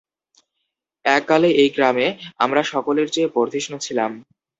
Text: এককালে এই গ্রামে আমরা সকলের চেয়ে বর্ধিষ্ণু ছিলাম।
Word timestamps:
এককালে 1.05 1.49
এই 1.61 1.69
গ্রামে 1.69 2.07
আমরা 2.37 2.61
সকলের 2.71 3.07
চেয়ে 3.13 3.33
বর্ধিষ্ণু 3.35 3.77
ছিলাম। 3.79 4.11